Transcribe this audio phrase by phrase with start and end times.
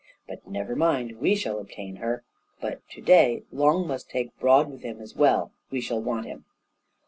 [0.27, 1.19] But never mind!
[1.19, 2.23] we shall obtain her,
[2.59, 6.43] but to day Long must take Broad with him as well; we shall want him."